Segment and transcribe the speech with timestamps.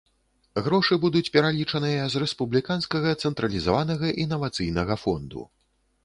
[0.67, 5.45] Грошы будуць пералічаныя з рэспубліканскага цэнтралізаванага інавацыйнага фонду.